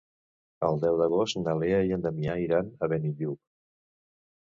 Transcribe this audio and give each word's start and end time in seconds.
El 0.69 0.81
deu 0.85 0.97
d'agost 1.01 1.39
na 1.43 1.55
Lea 1.61 1.83
i 1.91 1.95
en 1.99 2.07
Damià 2.09 2.41
iran 2.49 2.75
a 2.89 2.93
Benillup. 2.97 3.43